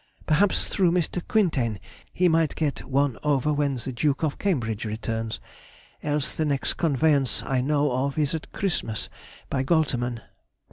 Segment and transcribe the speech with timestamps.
[0.25, 1.21] Perhaps through Mr.
[1.27, 1.79] Quintain
[2.11, 5.39] he might get one over when the Duke of Cambridge returns,
[6.01, 9.09] else the next conveyance I know of is at Christmas,
[9.47, 10.21] by Goltermann.